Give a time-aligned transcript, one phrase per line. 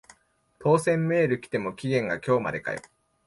[0.57, 2.81] 当選メール来ても期限が今日までかよ